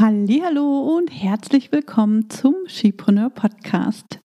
[0.00, 4.20] Hallo und herzlich willkommen zum Skipreneur Podcast.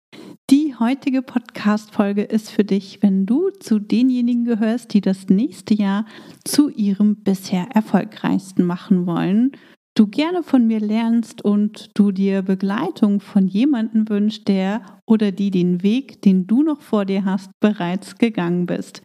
[0.50, 5.72] Die heutige Podcast Folge ist für dich, wenn du zu denjenigen gehörst, die das nächste
[5.72, 6.04] Jahr
[6.44, 9.52] zu ihrem bisher erfolgreichsten machen wollen.
[9.94, 15.50] Du gerne von mir lernst und du dir Begleitung von jemandem wünschst, der oder die
[15.50, 19.00] den Weg, den du noch vor dir hast, bereits gegangen bist.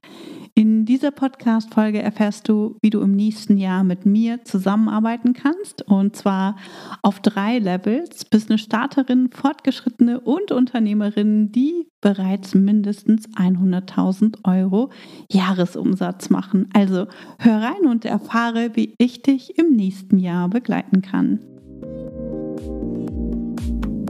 [0.58, 5.84] In dieser Podcast-Folge erfährst du, wie du im nächsten Jahr mit mir zusammenarbeiten kannst.
[5.84, 6.56] Und zwar
[7.04, 8.26] auf drei Levels.
[8.26, 14.89] Business Starterin, Fortgeschrittene und Unternehmerinnen, die bereits mindestens 100.000 Euro
[15.32, 16.71] Jahresumsatz machen.
[16.74, 17.06] Also
[17.37, 21.39] hör rein und erfahre, wie ich dich im nächsten Jahr begleiten kann.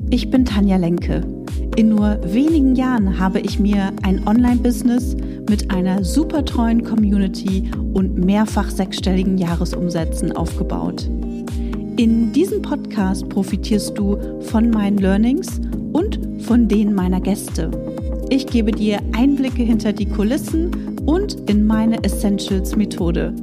[0.09, 1.27] Ich bin Tanja Lenke.
[1.75, 5.17] In nur wenigen Jahren habe ich mir ein Online-Business
[5.49, 11.09] mit einer super treuen Community und mehrfach sechsstelligen Jahresumsätzen aufgebaut.
[11.97, 15.59] In diesem Podcast profitierst du von meinen Learnings
[15.93, 17.71] und von denen meiner Gäste.
[18.29, 20.71] Ich gebe dir Einblicke hinter die Kulissen
[21.05, 23.33] und in meine Essentials-Methode.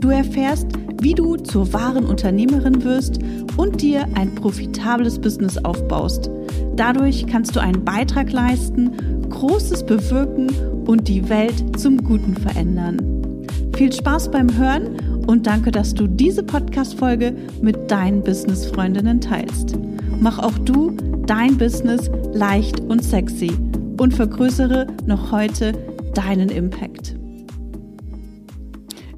[0.00, 0.66] Du erfährst,
[1.00, 3.18] wie du zur wahren Unternehmerin wirst
[3.56, 6.30] und dir ein profitables Business aufbaust–
[6.78, 8.92] Dadurch kannst du einen Beitrag leisten,
[9.30, 10.46] Großes bewirken
[10.88, 13.44] und die Welt zum Guten verändern.
[13.76, 19.78] Viel Spaß beim Hören und danke, dass du diese Podcast-Folge mit deinen Business-Freundinnen teilst.
[20.18, 23.52] Mach auch du dein Business leicht und sexy
[24.00, 25.72] und vergrößere noch heute
[26.14, 27.14] deinen Impact.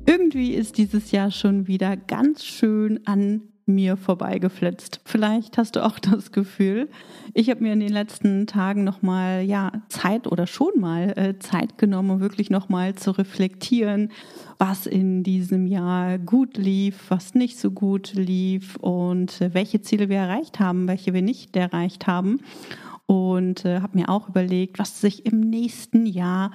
[0.06, 3.42] Irgendwie ist dieses Jahr schon wieder ganz schön an
[3.74, 5.00] mir vorbeigeflitzt.
[5.04, 6.88] Vielleicht hast du auch das Gefühl.
[7.34, 11.78] Ich habe mir in den letzten Tagen nochmal ja, Zeit oder schon mal äh, Zeit
[11.78, 14.10] genommen, um wirklich nochmal zu reflektieren,
[14.58, 20.08] was in diesem Jahr gut lief, was nicht so gut lief und äh, welche Ziele
[20.08, 22.40] wir erreicht haben, welche wir nicht erreicht haben
[23.10, 26.52] und äh, habe mir auch überlegt, was sich im nächsten Jahr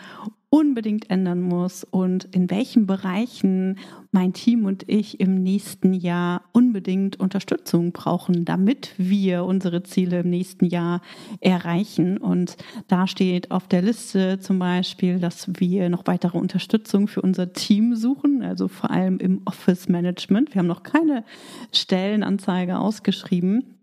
[0.50, 3.78] unbedingt ändern muss und in welchen Bereichen
[4.12, 10.30] mein Team und ich im nächsten Jahr unbedingt Unterstützung brauchen, damit wir unsere Ziele im
[10.30, 11.02] nächsten Jahr
[11.42, 12.18] erreichen.
[12.18, 12.56] Und
[12.88, 17.98] da steht auf der Liste zum Beispiel, dass wir noch weitere Unterstützung für unser Team
[17.98, 20.56] suchen, also vor allem im Office Management.
[20.56, 21.26] Wir haben noch keine
[21.74, 23.75] Stellenanzeige ausgeschrieben.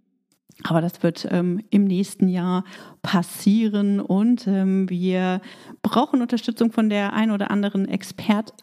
[0.64, 2.64] Aber das wird ähm, im nächsten Jahr
[3.02, 4.00] passieren.
[4.00, 5.40] Und ähm, wir
[5.82, 8.54] brauchen Unterstützung von der ein oder anderen Expertin,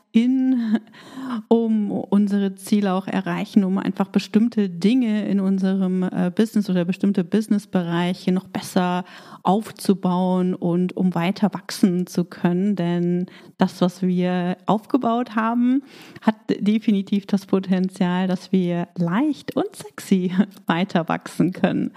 [1.48, 7.24] um unsere Ziele auch erreichen, um einfach bestimmte Dinge in unserem äh, Business oder bestimmte
[7.24, 9.06] Businessbereiche noch besser
[9.44, 12.76] aufzubauen und um weiter wachsen zu können.
[12.76, 13.28] Denn
[13.58, 15.84] das, was wir aufgebaut haben,
[16.22, 20.34] hat definitiv das Potenzial, dass wir leicht und sexy
[20.66, 21.92] weiter wachsen können.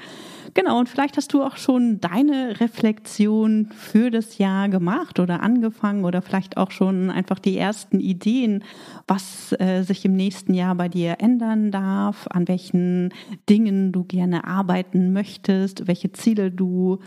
[0.54, 6.04] Genau, und vielleicht hast du auch schon deine Reflexion für das Jahr gemacht oder angefangen
[6.04, 8.64] oder vielleicht auch schon einfach die ersten Ideen,
[9.06, 13.14] was äh, sich im nächsten Jahr bei dir ändern darf, an welchen
[13.48, 16.98] Dingen du gerne arbeiten möchtest, welche Ziele du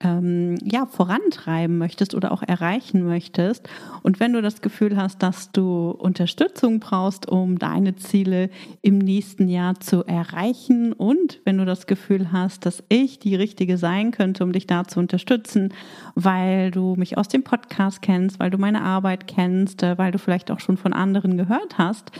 [0.00, 3.68] ähm, ja, vorantreiben möchtest oder auch erreichen möchtest.
[4.02, 8.50] Und wenn du das Gefühl hast, dass du Unterstützung brauchst, um deine Ziele
[8.82, 13.76] im nächsten Jahr zu erreichen und wenn du das Gefühl hast, dass ich die richtige
[13.78, 15.72] sein könnte, um dich da zu unterstützen,
[16.14, 20.18] weil du mich aus dem Podcast kennst, weil du meine Arbeit kennst, äh, weil du
[20.18, 22.12] vielleicht auch schon von anderen gehört hast,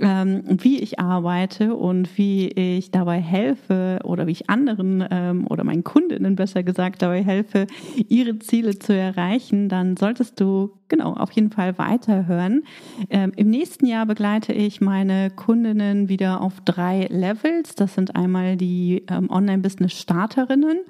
[0.00, 5.64] ähm, wie ich arbeite und wie ich dabei helfe oder wie ich anderen ähm, oder
[5.64, 7.66] meinen Kundinnen besser gesagt dabei helfe,
[8.08, 12.64] ihre Ziele zu erreichen, dann solltest du genau auf jeden Fall weiterhören.
[13.08, 17.74] Ähm, Im nächsten Jahr begleite ich meine Kundinnen wieder auf drei Levels.
[17.74, 20.80] Das sind einmal die ähm, Online-Business-Starterinnen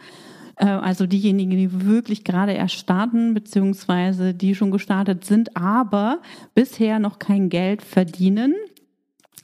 [0.57, 6.19] äh, also diejenigen, die wirklich gerade erst starten, beziehungsweise die schon gestartet sind, aber
[6.55, 8.55] bisher noch kein Geld verdienen.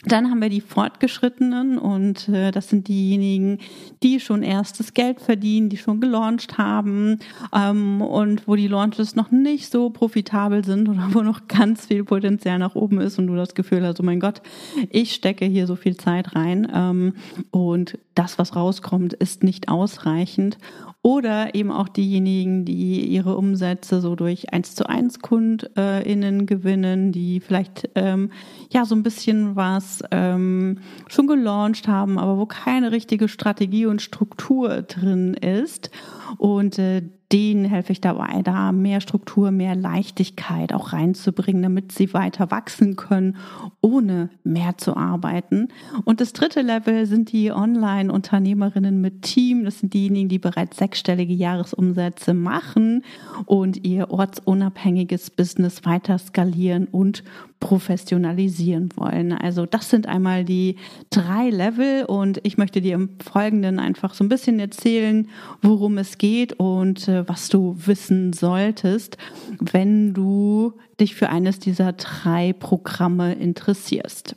[0.05, 3.59] Dann haben wir die Fortgeschrittenen und äh, das sind diejenigen,
[4.05, 7.19] die schon erstes Geld verdienen, die schon gelauncht haben
[7.53, 12.05] ähm, und wo die Launches noch nicht so profitabel sind oder wo noch ganz viel
[12.05, 14.41] Potenzial nach oben ist und du das Gefühl hast, oh mein Gott,
[14.89, 17.15] ich stecke hier so viel Zeit rein ähm,
[17.51, 20.59] und das, was rauskommt, ist nicht ausreichend.
[21.03, 27.39] Oder eben auch diejenigen, die ihre Umsätze so durch eins zu eins KundInnen gewinnen, die
[27.39, 28.33] vielleicht ähm,
[28.71, 34.02] ja so ein bisschen was ähm, schon gelauncht haben, aber wo keine richtige Strategie und
[34.02, 35.90] Struktur drin ist.
[36.37, 37.02] Und äh,
[37.33, 42.97] denen helfe ich dabei, da mehr Struktur, mehr Leichtigkeit auch reinzubringen, damit sie weiter wachsen
[42.97, 43.37] können,
[43.83, 45.69] ohne mehr zu arbeiten.
[46.05, 49.65] Und das dritte Level sind die Online-Unternehmerinnen mit Team.
[49.65, 53.05] Das sind diejenigen, die bereits sechsstellige Jahresumsätze machen
[53.45, 57.25] und ihr ortsunabhängiges Business weiter skalieren und
[57.61, 59.33] professionalisieren wollen.
[59.33, 60.77] Also das sind einmal die
[61.11, 65.29] drei Level und ich möchte dir im Folgenden einfach so ein bisschen erzählen,
[65.61, 69.17] worum es geht und was du wissen solltest,
[69.59, 74.37] wenn du dich für eines dieser drei Programme interessierst.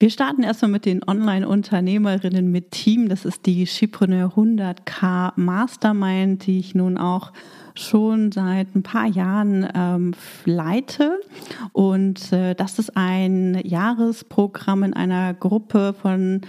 [0.00, 3.08] Wir starten erstmal mit den Online-Unternehmerinnen mit Team.
[3.08, 7.32] Das ist die Chipreneur 100k Mastermind, die ich nun auch
[7.74, 11.18] schon seit ein paar Jahren ähm, leite.
[11.72, 16.42] Und äh, das ist ein Jahresprogramm in einer Gruppe von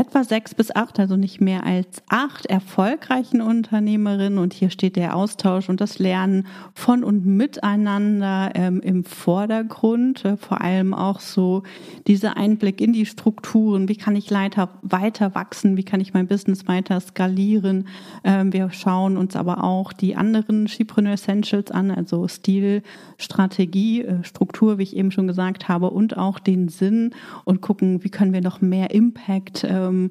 [0.00, 4.38] etwa sechs bis acht, also nicht mehr als acht erfolgreichen Unternehmerinnen.
[4.38, 10.24] Und hier steht der Austausch und das Lernen von und miteinander ähm, im Vordergrund.
[10.24, 11.64] Äh, vor allem auch so
[12.06, 13.90] dieser Einblick in die Strukturen.
[13.90, 15.76] Wie kann ich Leiter weiter wachsen?
[15.76, 17.86] Wie kann ich mein Business weiter skalieren?
[18.24, 22.82] Ähm, wir schauen uns aber auch die anderen Skipreneur Essentials an, also Stil,
[23.18, 27.10] Strategie, äh, Struktur, wie ich eben schon gesagt habe, und auch den Sinn
[27.44, 30.10] und gucken, wie können wir noch mehr Impact äh, ähm,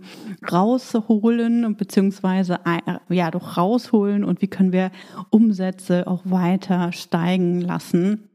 [0.52, 4.92] rausholen beziehungsweise äh, ja doch rausholen und wie können wir
[5.30, 8.29] Umsätze auch weiter steigen lassen.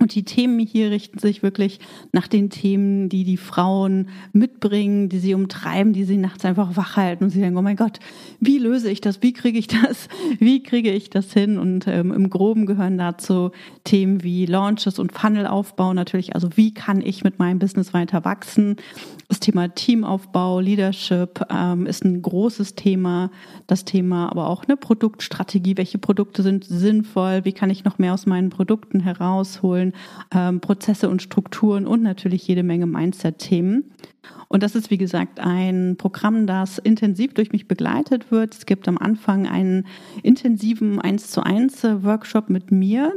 [0.00, 1.78] Und die Themen hier richten sich wirklich
[2.12, 6.96] nach den Themen, die die Frauen mitbringen, die sie umtreiben, die sie nachts einfach wach
[6.96, 8.00] halten und sie denken, oh mein Gott,
[8.40, 9.22] wie löse ich das?
[9.22, 10.08] Wie kriege ich das?
[10.38, 11.58] Wie kriege ich das hin?
[11.58, 13.50] Und ähm, im Groben gehören dazu
[13.84, 16.34] Themen wie Launches und Funnelaufbau natürlich.
[16.34, 18.76] Also wie kann ich mit meinem Business weiter wachsen?
[19.28, 23.30] Das Thema Teamaufbau, Leadership ähm, ist ein großes Thema.
[23.66, 25.76] Das Thema aber auch eine Produktstrategie.
[25.76, 27.44] Welche Produkte sind sinnvoll?
[27.44, 29.89] Wie kann ich noch mehr aus meinen Produkten herausholen?
[30.34, 33.92] Ähm, Prozesse und Strukturen und natürlich jede Menge Mindset-Themen.
[34.48, 38.54] Und das ist, wie gesagt, ein Programm, das intensiv durch mich begleitet wird.
[38.54, 39.86] Es gibt am Anfang einen
[40.22, 43.12] intensiven 1 zu 1 Workshop mit mir,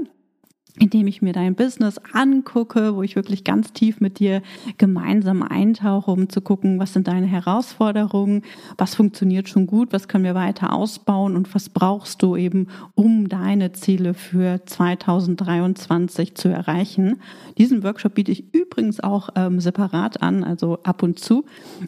[0.79, 4.41] indem ich mir dein Business angucke, wo ich wirklich ganz tief mit dir
[4.79, 8.41] gemeinsam eintauche, um zu gucken, was sind deine Herausforderungen,
[8.77, 13.29] was funktioniert schon gut, was können wir weiter ausbauen und was brauchst du eben, um
[13.29, 17.21] deine Ziele für 2023 zu erreichen.
[17.59, 21.45] Diesen Workshop biete ich übrigens auch ähm, separat an, also ab und zu.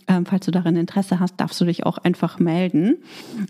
[0.08, 2.98] Ähm, falls du darin Interesse hast, darfst du dich auch einfach melden.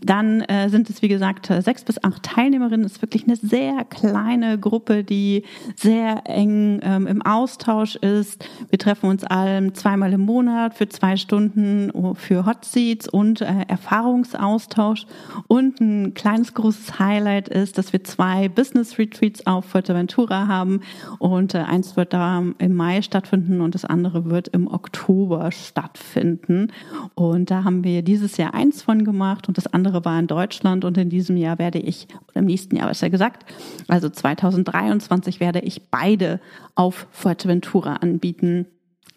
[0.01, 2.83] Dann äh, sind es, wie gesagt, sechs bis acht Teilnehmerinnen.
[2.83, 5.43] Das ist wirklich eine sehr kleine Gruppe, die die
[5.75, 8.47] sehr eng ähm, im Austausch ist.
[8.69, 13.65] Wir treffen uns allem zweimal im Monat für zwei Stunden für Hot Seats und äh,
[13.67, 15.07] Erfahrungsaustausch.
[15.47, 20.81] Und ein kleines großes Highlight ist, dass wir zwei Business Retreats auf Fuerteventura haben
[21.19, 26.71] und äh, eins wird da im Mai stattfinden und das andere wird im Oktober stattfinden.
[27.15, 30.85] Und da haben wir dieses Jahr eins von gemacht und das andere war in Deutschland
[30.85, 33.45] und in diesem Jahr werde ich, oder im nächsten Jahr besser gesagt,
[33.87, 36.39] also 2023 2020 werde ich beide
[36.75, 38.67] auf Fuerteventura anbieten.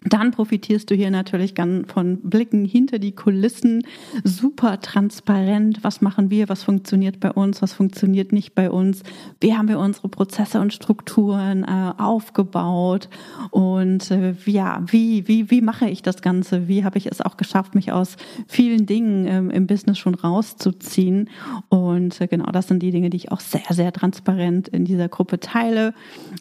[0.03, 3.83] Dann profitierst du hier natürlich ganz von Blicken hinter die Kulissen,
[4.23, 5.83] super transparent.
[5.83, 6.47] Was machen wir?
[6.47, 7.61] Was funktioniert bei uns?
[7.61, 9.03] Was funktioniert nicht bei uns?
[9.41, 13.09] Wie haben wir unsere Prozesse und Strukturen äh, aufgebaut?
[13.51, 16.69] Und äh, ja, wie, wie, wie mache ich das Ganze?
[16.69, 18.15] Wie habe ich es auch geschafft, mich aus
[18.47, 21.29] vielen Dingen ähm, im Business schon rauszuziehen?
[21.67, 25.09] Und äh, genau, das sind die Dinge, die ich auch sehr, sehr transparent in dieser
[25.09, 25.93] Gruppe teile.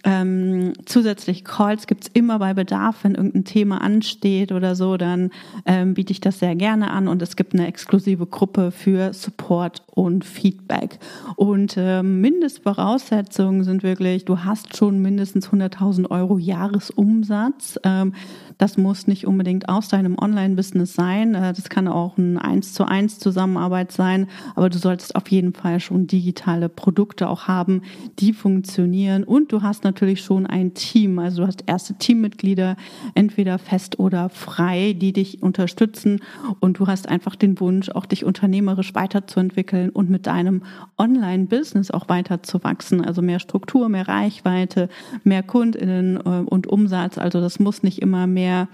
[0.05, 5.31] Ähm, zusätzlich Calls gibt's immer bei Bedarf, wenn irgendein Thema ansteht oder so, dann
[5.65, 9.83] ähm, biete ich das sehr gerne an und es gibt eine exklusive Gruppe für Support
[9.95, 10.99] und Feedback.
[11.37, 17.81] Und ähm, Mindestvoraussetzungen sind wirklich, du hast schon mindestens 100.000 Euro Jahresumsatz.
[17.85, 18.13] Ähm,
[18.59, 21.35] das muss nicht unbedingt aus deinem Online-Business sein.
[21.35, 24.27] Äh, das kann auch ein eins zu eins Zusammenarbeit sein.
[24.55, 27.83] Aber du solltest auf jeden Fall schon digitale Produkte auch haben,
[28.19, 29.25] die funktionieren.
[29.25, 31.19] Und du hast natürlich schon ein Team.
[31.19, 32.77] Also du hast erste Teammitglieder,
[33.15, 36.21] entweder fest oder frei, die dich unterstützen.
[36.61, 40.63] Und du hast einfach den Wunsch, auch dich unternehmerisch weiterzuentwickeln und mit deinem
[40.99, 43.05] Online-Business auch weiterzuwachsen.
[43.05, 44.89] Also mehr Struktur, mehr Reichweite,
[45.25, 47.19] mehr KundInnen äh, und Umsatz.
[47.19, 48.69] Also das muss nicht immer mehr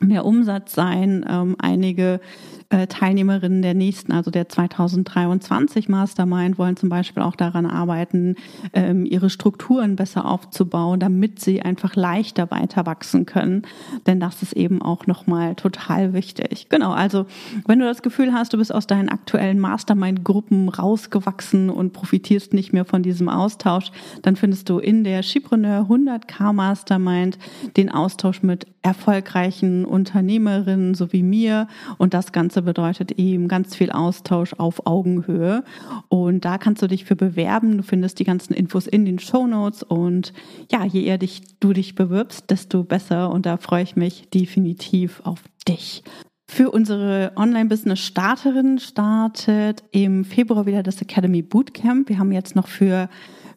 [0.00, 1.24] mehr Umsatz sein.
[1.28, 2.20] Ähm, einige
[2.68, 8.34] äh, Teilnehmerinnen der nächsten, also der 2023 Mastermind, wollen zum Beispiel auch daran arbeiten,
[8.72, 13.62] ähm, ihre Strukturen besser aufzubauen, damit sie einfach leichter weiter wachsen können.
[14.06, 16.68] Denn das ist eben auch nochmal total wichtig.
[16.68, 17.26] Genau, also
[17.66, 22.72] wenn du das Gefühl hast, du bist aus deinen aktuellen Mastermind-Gruppen rausgewachsen und profitierst nicht
[22.72, 27.38] mehr von diesem Austausch, dann findest du in der Skipreneur 100k Mastermind
[27.76, 31.66] den Austausch mit erfolgreichen Unternehmerinnen sowie mir.
[31.98, 35.64] Und das Ganze bedeutet eben ganz viel Austausch auf Augenhöhe.
[36.08, 37.78] Und da kannst du dich für bewerben.
[37.78, 39.82] Du findest die ganzen Infos in den Show Notes.
[39.82, 40.32] Und
[40.70, 43.32] ja, je eher dich, du dich bewirbst, desto besser.
[43.32, 46.04] Und da freue ich mich definitiv auf dich.
[46.48, 52.08] Für unsere Online-Business-Starterinnen startet im Februar wieder das Academy Bootcamp.
[52.08, 53.08] Wir haben jetzt noch für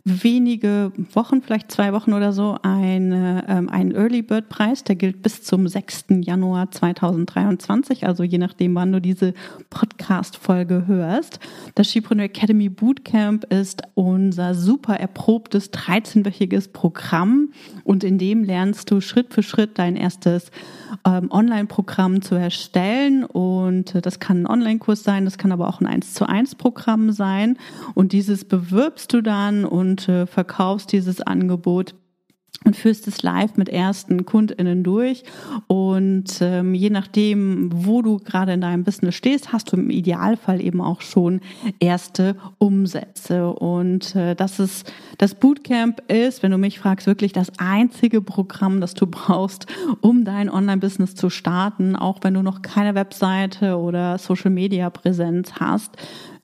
[0.06, 4.84] wenige Wochen, vielleicht zwei Wochen oder so, eine, ähm, einen Early Bird Preis.
[4.84, 6.22] Der gilt bis zum 6.
[6.22, 9.34] Januar 2023, also je nachdem, wann du diese
[9.70, 11.40] Podcast-Folge hörst.
[11.76, 17.52] Das Skipreneur Academy Bootcamp ist unser super erprobtes 13-wöchiges Programm
[17.84, 20.52] und in dem lernst du Schritt für Schritt dein erstes
[21.06, 23.24] ähm, Online-Programm zu erstellen.
[23.24, 26.56] Und äh, das kann ein Online-Kurs sein, das kann aber auch ein 1 zu 1
[26.56, 27.58] Programm sein.
[27.94, 31.96] Und dieses bewirbst du dann und äh, verkaufst dieses Angebot
[32.66, 35.24] und führst es live mit ersten KundInnen durch.
[35.68, 40.62] Und ähm, je nachdem, wo du gerade in deinem Business stehst, hast du im Idealfall
[40.62, 41.42] eben auch schon
[41.80, 43.48] erste Umsätze.
[43.50, 48.82] Und äh, das ist das Bootcamp ist, wenn du mich fragst, wirklich das einzige Programm,
[48.82, 49.66] das du brauchst,
[50.02, 55.98] um dein Online-Business zu starten, auch wenn du noch keine Webseite oder Social-Media-Präsenz hast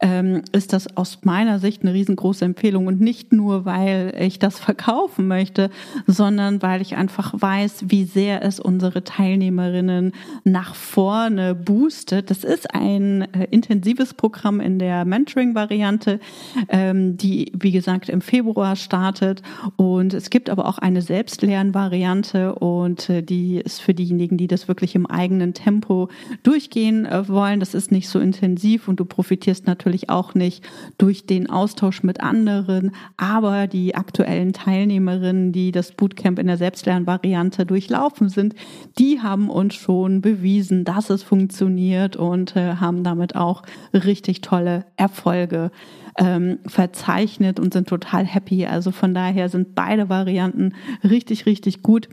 [0.06, 2.86] ähm, ist das aus meiner Sicht eine riesengroße Empfehlung.
[2.86, 5.72] Und nicht nur, weil ich das verkaufen möchte,
[6.06, 10.12] sondern weil ich einfach weiß, wie sehr es unsere Teilnehmerinnen
[10.44, 12.30] nach vorne boostet.
[12.30, 16.20] Das ist ein äh, intensives Programm in der Mentoring-Variante,
[16.70, 19.42] ähm, die, wie gesagt, im Februar startet.
[19.76, 24.68] Und es gibt aber auch eine Selbstlernvariante und äh, die ist für diejenigen, die das
[24.68, 26.10] wirklich im eigenen Tempo
[26.44, 27.60] durchgehen äh, wollen.
[27.60, 30.64] Das ist nicht so intensiv und du profitierst natürlich natürlich auch nicht
[30.98, 37.66] durch den Austausch mit anderen, aber die aktuellen Teilnehmerinnen, die das Bootcamp in der Selbstlernvariante
[37.66, 38.56] durchlaufen sind,
[38.98, 44.86] die haben uns schon bewiesen, dass es funktioniert und äh, haben damit auch richtig tolle
[44.98, 45.72] Erfolge
[46.18, 48.66] ähm, verzeichnet und sind total happy.
[48.66, 50.74] Also von daher sind beide Varianten
[51.04, 52.10] richtig, richtig gut.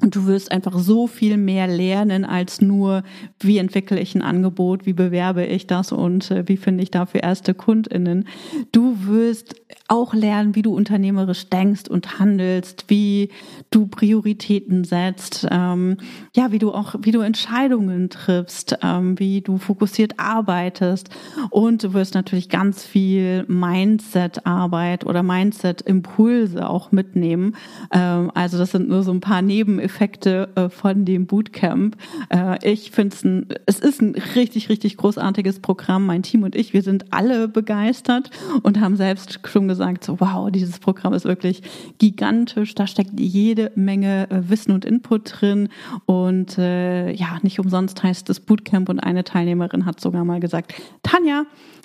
[0.00, 3.02] Und du wirst einfach so viel mehr lernen als nur,
[3.40, 7.22] wie entwickle ich ein Angebot, wie bewerbe ich das und äh, wie finde ich dafür
[7.24, 8.28] erste KundInnen.
[8.70, 9.56] Du wirst
[9.88, 13.30] auch lernen, wie du unternehmerisch denkst und handelst, wie
[13.70, 15.96] du Prioritäten setzt, ähm,
[16.36, 21.10] ja, wie du auch, wie du Entscheidungen triffst, ähm, wie du fokussiert arbeitest.
[21.50, 27.56] Und du wirst natürlich ganz viel Mindset-Arbeit oder Mindset-Impulse auch mitnehmen.
[27.90, 31.96] Ähm, also das sind nur so ein paar Nebeneffekte Effekte äh, von dem Bootcamp.
[32.28, 36.04] Äh, ich finde es ein, es ist ein richtig, richtig großartiges Programm.
[36.04, 38.30] Mein Team und ich, wir sind alle begeistert
[38.62, 41.62] und haben selbst schon gesagt, so, wow, dieses Programm ist wirklich
[41.96, 42.74] gigantisch.
[42.74, 45.70] Da steckt jede Menge äh, Wissen und Input drin.
[46.04, 50.74] Und äh, ja, nicht umsonst heißt es Bootcamp und eine Teilnehmerin hat sogar mal gesagt,
[51.02, 51.44] Tanja,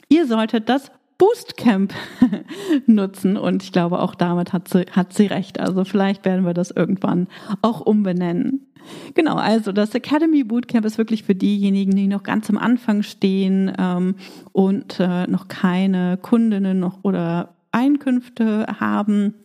[0.09, 1.93] ihr solltet das Boostcamp
[2.85, 3.37] nutzen.
[3.37, 5.59] Und ich glaube, auch damit hat sie, hat sie recht.
[5.59, 7.27] Also vielleicht werden wir das irgendwann
[7.61, 8.67] auch umbenennen.
[9.13, 13.71] Genau, also das Academy Bootcamp ist wirklich für diejenigen, die noch ganz am Anfang stehen
[13.77, 14.15] ähm,
[14.51, 19.35] und äh, noch keine Kundinnen noch oder Einkünfte haben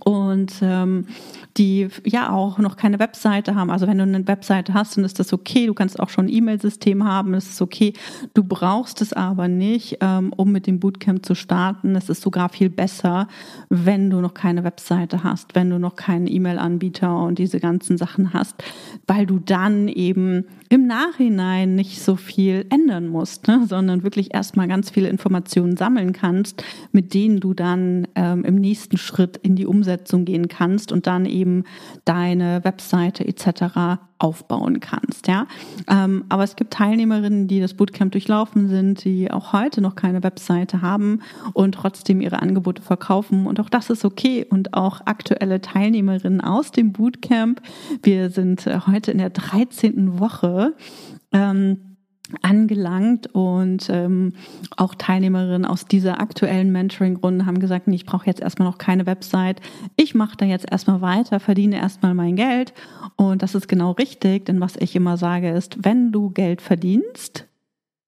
[0.00, 1.06] und ähm,
[1.56, 3.70] die ja auch noch keine Webseite haben.
[3.70, 5.66] Also wenn du eine Webseite hast, dann ist das okay.
[5.66, 7.92] Du kannst auch schon ein E-Mail-System haben, das ist okay.
[8.34, 11.94] Du brauchst es aber nicht, ähm, um mit dem Bootcamp zu starten.
[11.94, 13.28] Es ist sogar viel besser,
[13.68, 18.32] wenn du noch keine Webseite hast, wenn du noch keinen E-Mail-Anbieter und diese ganzen Sachen
[18.32, 18.62] hast,
[19.06, 23.66] weil du dann eben im Nachhinein nicht so viel ändern musst, ne?
[23.68, 28.96] sondern wirklich erstmal ganz viele Informationen sammeln kannst, mit denen du dann ähm, im nächsten
[28.96, 31.64] Schritt in die Umsetzung gehen kannst und dann eben
[32.06, 34.00] deine Webseite etc.
[34.22, 35.26] aufbauen kannst.
[35.28, 35.46] Ja,
[35.88, 40.22] ähm, aber es gibt Teilnehmerinnen, die das Bootcamp durchlaufen sind, die auch heute noch keine
[40.22, 41.20] Webseite haben
[41.52, 46.70] und trotzdem ihre Angebote verkaufen und auch das ist okay und auch aktuelle Teilnehmerinnen aus
[46.70, 47.60] dem Bootcamp.
[48.02, 50.18] Wir sind äh, heute in der 13.
[50.18, 50.74] Woche
[51.32, 51.91] ähm,
[52.40, 54.32] angelangt und ähm,
[54.76, 59.06] auch Teilnehmerinnen aus dieser aktuellen Mentoring-Runde haben gesagt, nee, ich brauche jetzt erstmal noch keine
[59.06, 59.60] Website.
[59.96, 62.72] Ich mache da jetzt erstmal weiter, verdiene erstmal mein Geld
[63.16, 67.46] und das ist genau richtig, denn was ich immer sage ist, wenn du Geld verdienst,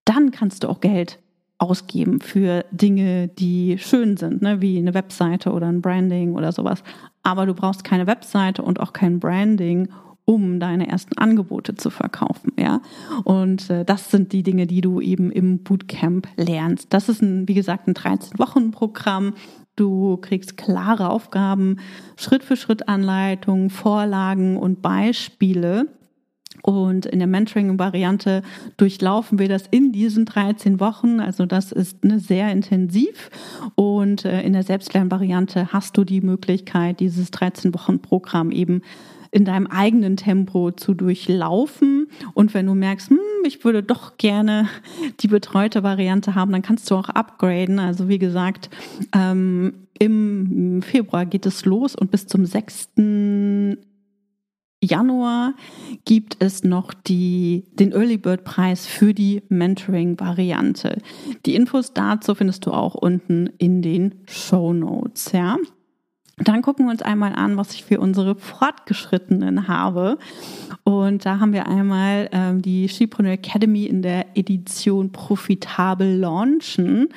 [0.04, 1.18] dann kannst du auch Geld
[1.58, 4.60] ausgeben für Dinge, die schön sind, ne?
[4.60, 6.82] wie eine Webseite oder ein Branding oder sowas.
[7.22, 9.88] Aber du brauchst keine Webseite und auch kein Branding,
[10.24, 12.80] um deine ersten Angebote zu verkaufen, ja.
[13.24, 16.92] Und äh, das sind die Dinge, die du eben im Bootcamp lernst.
[16.92, 19.34] Das ist ein, wie gesagt, ein 13-Wochen-Programm.
[19.76, 21.78] Du kriegst klare Aufgaben,
[22.16, 25.88] Schritt für Schritt Anleitungen, Vorlagen und Beispiele,
[26.62, 28.42] und in der Mentoring-Variante
[28.78, 31.20] durchlaufen wir das in diesen 13 Wochen.
[31.20, 33.30] Also das ist ne, sehr intensiv.
[33.74, 38.80] Und äh, in der Selbstlernvariante hast du die Möglichkeit, dieses 13-Wochen-Programm eben
[39.34, 42.06] in deinem eigenen Tempo zu durchlaufen.
[42.34, 44.68] Und wenn du merkst, hm, ich würde doch gerne
[45.20, 47.80] die betreute Variante haben, dann kannst du auch upgraden.
[47.80, 48.70] Also wie gesagt,
[49.12, 52.90] ähm, im Februar geht es los und bis zum 6.
[54.80, 55.54] Januar
[56.04, 60.98] gibt es noch die, den Early Bird Preis für die Mentoring-Variante.
[61.44, 65.56] Die Infos dazu findest du auch unten in den Show Notes, ja.
[66.36, 70.18] Dann gucken wir uns einmal an, was ich für unsere Fortgeschrittenen habe.
[70.82, 77.08] Und da haben wir einmal ähm, die Skipreneur Academy in der Edition Profitabel launchen.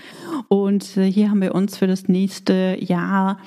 [0.49, 3.39] Und äh, hier haben wir uns für das nächste Jahr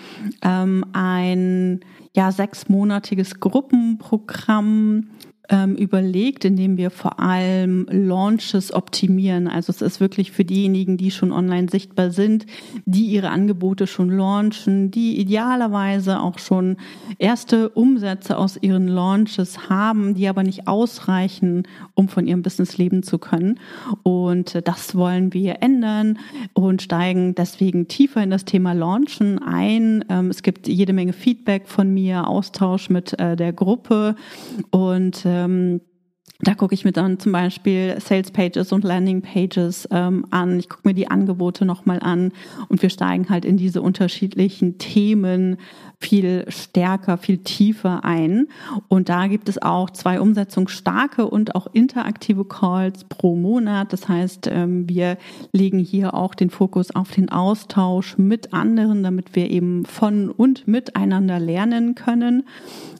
[0.42, 1.80] ähm, ein
[2.14, 5.10] ja, sechsmonatiges Gruppenprogramm
[5.50, 9.48] ähm, überlegt, indem wir vor allem Launches optimieren.
[9.48, 12.46] Also es ist wirklich für diejenigen, die schon online sichtbar sind,
[12.86, 16.76] die ihre Angebote schon launchen, die idealerweise auch schon
[17.18, 21.64] erste Umsätze aus ihren Launches haben, die aber nicht ausreichen,
[21.94, 23.58] um von ihrem Business leben zu können.
[24.04, 26.18] Und das wollen wir ändern
[26.52, 30.04] und steigen deswegen tiefer in das Thema Launchen ein.
[30.08, 34.14] Ähm, es gibt jede Menge Feedback von mir, Austausch mit äh, der Gruppe
[34.70, 35.80] und äh, ähm,
[36.42, 40.58] da gucke ich mir dann zum Beispiel Sales Pages und Landing Pages ähm, an.
[40.58, 42.32] Ich gucke mir die Angebote nochmal an
[42.68, 45.58] und wir steigen halt in diese unterschiedlichen Themen
[46.00, 48.48] viel stärker, viel tiefer ein.
[48.88, 53.92] Und da gibt es auch zwei umsetzungsstarke und auch interaktive Calls pro Monat.
[53.92, 55.18] Das heißt, ähm, wir
[55.52, 60.66] legen hier auch den Fokus auf den Austausch mit anderen, damit wir eben von und
[60.66, 62.44] miteinander lernen können.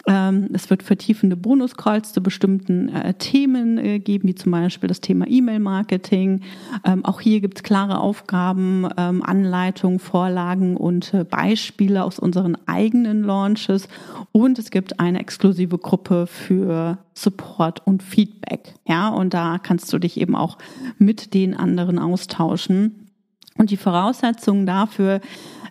[0.07, 5.01] Ähm, es wird vertiefende Bonus-Calls zu bestimmten äh, Themen äh, geben, wie zum Beispiel das
[5.01, 6.43] Thema E-Mail-Marketing.
[6.85, 12.90] Ähm, auch hier gibt es klare Aufgaben, Anleitungen, Vorlagen und äh, Beispiele aus unseren eigenen
[13.23, 13.89] Launches.
[14.33, 18.75] Und es gibt eine exklusive Gruppe für Support und Feedback.
[18.87, 20.59] Ja, und da kannst du dich eben auch
[20.99, 23.11] mit den anderen austauschen.
[23.57, 25.21] Und die Voraussetzungen dafür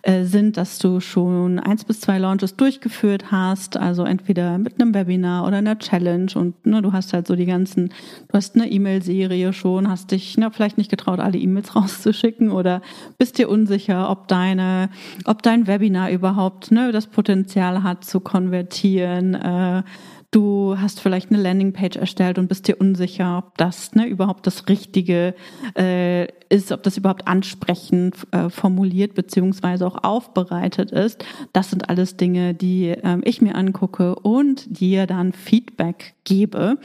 [0.02, 4.94] äh, sind, dass du schon eins bis zwei Launches durchgeführt hast, also entweder mit einem
[4.94, 7.90] Webinar oder einer Challenge und ne, du hast halt so die ganzen,
[8.30, 12.82] du hast eine E-Mail-Serie schon, hast dich ne, vielleicht nicht getraut, alle E-Mails rauszuschicken oder
[13.18, 14.90] bist dir unsicher, ob deine,
[15.26, 19.34] ob dein Webinar überhaupt ne, das Potenzial hat zu konvertieren.
[19.36, 19.84] Äh,
[20.32, 24.68] du hast vielleicht eine Landingpage erstellt und bist dir unsicher, ob das ne, überhaupt das
[24.68, 25.34] Richtige
[25.78, 31.26] äh, ist, ob das überhaupt ansprechend äh, formuliert beziehungsweise auch aufbereitet ist.
[31.54, 36.78] Das sind alles Dinge, die ähm, ich mir angucke und dir dann Feedback gebe.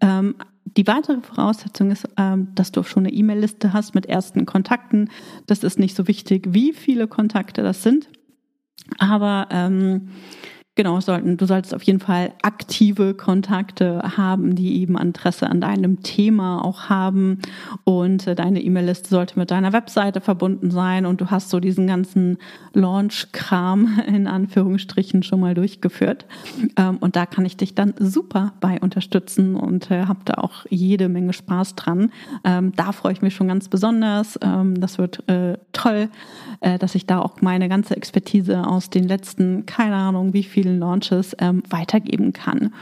[0.00, 0.34] Ähm,
[0.64, 5.10] die weitere Voraussetzung ist, ähm, dass du schon eine E-Mail-Liste hast mit ersten Kontakten.
[5.46, 8.08] Das ist nicht so wichtig, wie viele Kontakte das sind.
[8.98, 10.10] Aber ähm,
[10.80, 16.02] Genau, sollten, du solltest auf jeden Fall aktive Kontakte haben, die eben Interesse an deinem
[16.02, 17.40] Thema auch haben.
[17.84, 21.86] Und äh, deine E-Mail-Liste sollte mit deiner Webseite verbunden sein und du hast so diesen
[21.86, 22.38] ganzen
[22.72, 26.24] Launch-Kram in Anführungsstrichen schon mal durchgeführt.
[26.76, 30.64] Ähm, und da kann ich dich dann super bei unterstützen und äh, habe da auch
[30.70, 32.10] jede Menge Spaß dran.
[32.42, 34.38] Ähm, da freue ich mich schon ganz besonders.
[34.40, 36.08] Ähm, das wird äh, toll,
[36.78, 40.78] dass ich da auch meine ganze Expertise aus den letzten, keine Ahnung, wie viel vielen
[40.78, 42.72] Launches ähm, weitergeben kann.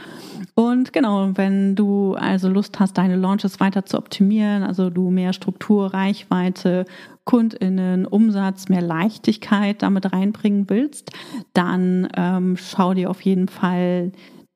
[0.55, 5.33] Und genau, wenn du also Lust hast, deine Launches weiter zu optimieren, also du mehr
[5.33, 6.85] Struktur, Reichweite,
[7.23, 11.11] KundInnen, Umsatz, mehr Leichtigkeit damit reinbringen willst,
[11.53, 14.11] dann ähm, schau dir auf jeden Fall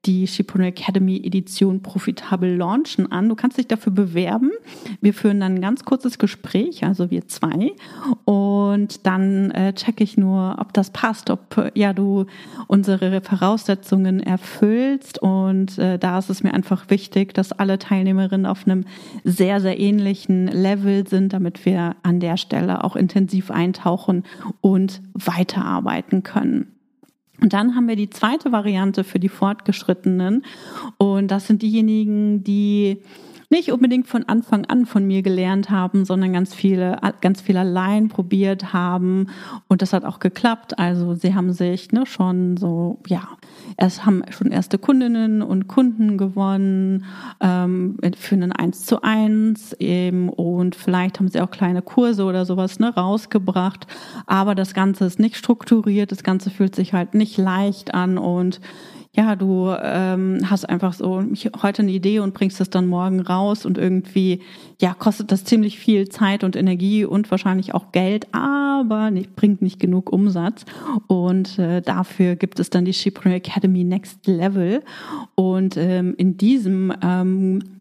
[0.05, 3.29] die Shipone Academy Edition profitabel launchen an.
[3.29, 4.51] Du kannst dich dafür bewerben.
[4.99, 7.71] Wir führen dann ein ganz kurzes Gespräch, also wir zwei.
[8.25, 12.25] Und dann äh, checke ich nur, ob das passt, ob äh, ja du
[12.67, 15.19] unsere Voraussetzungen erfüllst.
[15.19, 18.83] Und äh, da ist es mir einfach wichtig, dass alle Teilnehmerinnen auf einem
[19.23, 24.23] sehr, sehr ähnlichen Level sind, damit wir an der Stelle auch intensiv eintauchen
[24.59, 26.73] und weiterarbeiten können.
[27.41, 30.45] Und dann haben wir die zweite Variante für die Fortgeschrittenen.
[30.97, 33.01] Und das sind diejenigen, die
[33.53, 38.09] nicht unbedingt von Anfang an von mir gelernt haben, sondern ganz viele, ganz viel allein
[38.09, 39.27] probiert haben.
[39.67, 40.79] Und das hat auch geklappt.
[40.79, 43.21] Also sie haben sich ne, schon so, ja,
[43.77, 47.05] es haben schon erste Kundinnen und Kunden gewonnen
[47.41, 52.45] ähm, für einen 1 zu 1 eben und vielleicht haben sie auch kleine Kurse oder
[52.45, 53.85] sowas ne, rausgebracht.
[54.25, 58.59] Aber das Ganze ist nicht strukturiert, das Ganze fühlt sich halt nicht leicht an und
[59.15, 61.23] ja, du ähm, hast einfach so
[61.61, 64.41] heute eine Idee und bringst es dann morgen raus und irgendwie,
[64.81, 69.61] ja, kostet das ziemlich viel Zeit und Energie und wahrscheinlich auch Geld, aber nicht, bringt
[69.61, 70.65] nicht genug Umsatz.
[71.05, 74.83] Und äh, dafür gibt es dann die Shipro Academy Next Level.
[75.35, 77.72] Und ähm, in diesem ähm,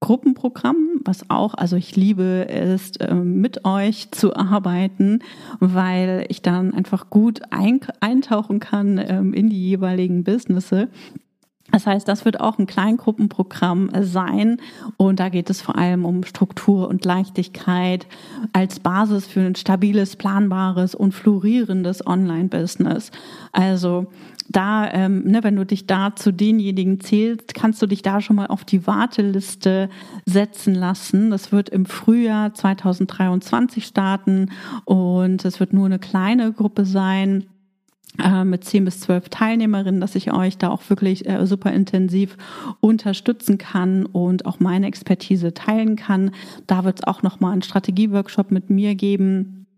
[0.00, 5.20] Gruppenprogramm, was auch, also ich liebe es, ähm, mit euch zu arbeiten,
[5.60, 10.88] weil ich dann einfach gut eintauchen kann ähm, in die jeweiligen Businesses.
[11.70, 14.56] Das heißt, das wird auch ein Kleingruppenprogramm sein
[14.96, 18.06] und da geht es vor allem um Struktur und Leichtigkeit
[18.52, 23.12] als Basis für ein stabiles, planbares und florierendes Online-Business.
[23.52, 24.06] Also
[24.50, 28.34] da, ähm, ne, wenn du dich da zu denjenigen zählst, kannst du dich da schon
[28.34, 29.88] mal auf die Warteliste
[30.26, 31.30] setzen lassen.
[31.30, 34.50] Das wird im Frühjahr 2023 starten
[34.84, 37.46] und es wird nur eine kleine Gruppe sein
[38.18, 42.36] äh, mit zehn bis zwölf Teilnehmerinnen, dass ich euch da auch wirklich äh, super intensiv
[42.80, 46.32] unterstützen kann und auch meine Expertise teilen kann.
[46.66, 49.68] Da wird es auch nochmal einen Strategieworkshop mit mir geben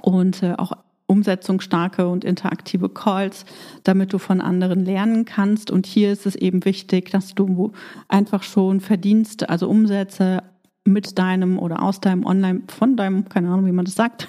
[0.00, 0.72] und äh, auch
[1.12, 3.44] umsetzungsstarke und interaktive Calls,
[3.84, 5.70] damit du von anderen lernen kannst.
[5.70, 7.72] Und hier ist es eben wichtig, dass du
[8.08, 10.42] einfach schon Verdienste, also Umsätze
[10.84, 14.28] mit deinem oder aus deinem Online, von deinem, keine Ahnung, wie man das sagt,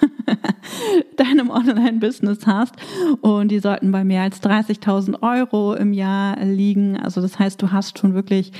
[1.18, 2.76] deinem Online-Business hast.
[3.22, 6.98] Und die sollten bei mehr als 30.000 Euro im Jahr liegen.
[6.98, 8.52] Also das heißt, du hast schon wirklich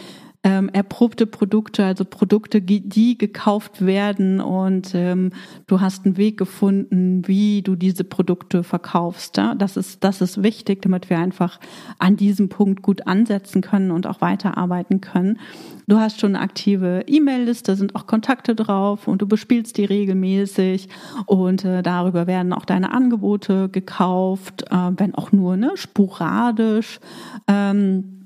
[0.44, 5.32] ähm, erprobte Produkte, also Produkte, die gekauft werden und ähm,
[5.68, 9.38] du hast einen Weg gefunden, wie du diese Produkte verkaufst.
[9.38, 9.56] Ja?
[9.56, 11.60] Das ist das ist wichtig, damit wir einfach
[11.98, 15.40] an diesem Punkt gut ansetzen können und auch weiterarbeiten können.
[15.88, 20.90] Du hast schon eine aktive E-Mail-Liste, sind auch Kontakte drauf und du bespielst die regelmäßig
[21.26, 27.00] und äh, darüber werden auch deine Angebote gekauft, äh, wenn auch nur ne sporadisch.
[27.48, 28.23] Ähm,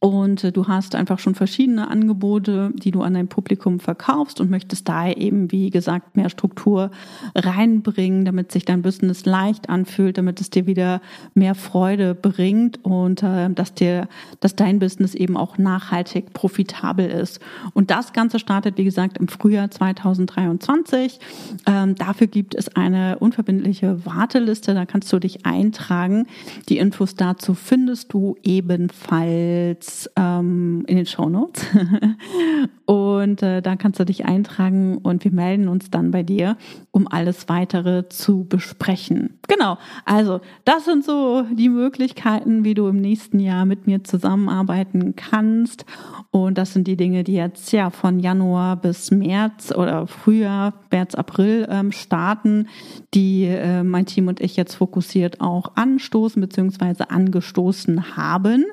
[0.00, 4.50] und äh, du hast einfach schon verschiedene Angebote, die du an dein Publikum verkaufst und
[4.50, 6.90] möchtest da eben, wie gesagt, mehr Struktur
[7.34, 11.02] reinbringen, damit sich dein Business leicht anfühlt, damit es dir wieder
[11.34, 14.08] mehr Freude bringt und äh, dass dir,
[14.40, 17.38] dass dein Business eben auch nachhaltig profitabel ist.
[17.74, 21.20] Und das Ganze startet, wie gesagt, im Frühjahr 2023.
[21.66, 26.26] Ähm, dafür gibt es eine unverbindliche Warteliste, da kannst du dich eintragen.
[26.70, 31.64] Die Infos dazu findest du ebenfalls ähm, in den Show Notes.
[32.86, 36.56] und äh, da kannst du dich eintragen und wir melden uns dann bei dir,
[36.90, 39.38] um alles weitere zu besprechen.
[39.48, 45.16] Genau, also das sind so die Möglichkeiten, wie du im nächsten Jahr mit mir zusammenarbeiten
[45.16, 45.84] kannst.
[46.30, 51.14] Und das sind die Dinge, die jetzt ja von Januar bis März oder Frühjahr, März,
[51.14, 52.68] April ähm, starten,
[53.14, 57.04] die äh, mein Team und ich jetzt fokussiert auch anstoßen bzw.
[57.08, 58.64] angestoßen haben.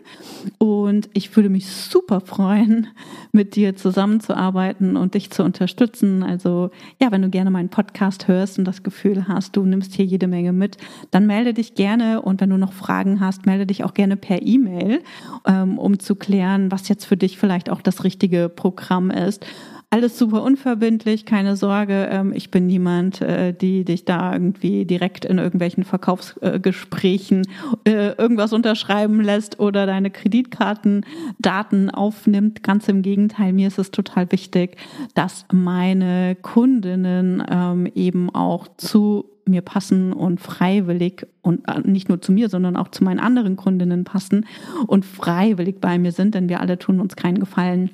[0.59, 2.87] Und ich würde mich super freuen,
[3.31, 6.23] mit dir zusammenzuarbeiten und dich zu unterstützen.
[6.23, 10.05] Also ja, wenn du gerne meinen Podcast hörst und das Gefühl hast, du nimmst hier
[10.05, 10.77] jede Menge mit,
[11.11, 14.41] dann melde dich gerne und wenn du noch Fragen hast, melde dich auch gerne per
[14.41, 15.01] E-Mail,
[15.45, 19.45] ähm, um zu klären, was jetzt für dich vielleicht auch das richtige Programm ist.
[19.89, 22.09] Alles super unverbindlich, keine Sorge.
[22.11, 27.47] Ähm, ich bin niemand, äh, die dich da irgendwie direkt in irgendwelchen Verkaufsgesprächen
[27.85, 32.63] äh, irgendwas unterschreiben lässt oder deine Kreditkartendaten aufnimmt.
[32.63, 34.75] Ganz im Gegenteil, mir ist es total wichtig,
[35.13, 42.21] dass meine Kundinnen ähm, eben auch zu mir passen und freiwillig und äh, nicht nur
[42.21, 44.45] zu mir, sondern auch zu meinen anderen Kundinnen passen
[44.85, 47.89] und freiwillig bei mir sind, denn wir alle tun uns keinen Gefallen,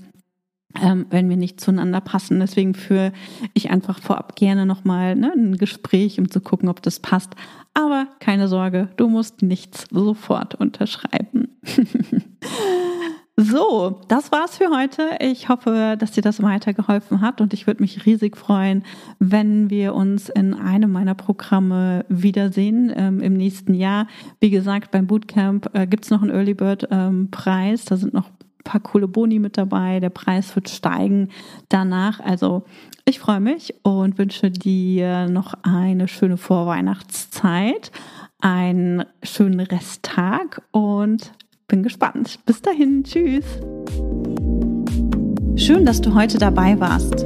[0.82, 2.40] ähm, wenn wir nicht zueinander passen.
[2.40, 3.14] Deswegen führe
[3.54, 7.36] ich einfach vorab gerne nochmal ne, ein Gespräch, um zu gucken, ob das passt.
[7.74, 11.50] Aber keine Sorge, du musst nichts sofort unterschreiben.
[13.36, 15.18] So, das war's für heute.
[15.20, 18.84] Ich hoffe, dass dir das weitergeholfen hat und ich würde mich riesig freuen,
[19.18, 24.06] wenn wir uns in einem meiner Programme wiedersehen ähm, im nächsten Jahr.
[24.40, 27.86] Wie gesagt, beim Bootcamp äh, gibt's noch einen Early Bird ähm, Preis.
[27.86, 28.30] Da sind noch
[28.64, 30.00] paar coole Boni mit dabei.
[30.00, 31.30] Der Preis wird steigen
[31.70, 32.20] danach.
[32.20, 32.64] Also
[33.06, 37.92] ich freue mich und wünsche dir noch eine schöne Vorweihnachtszeit,
[38.40, 41.34] einen schönen Resttag und
[41.68, 42.40] bin gespannt.
[42.46, 43.46] Bis dahin, tschüss.
[45.56, 47.26] Schön, dass du heute dabei warst.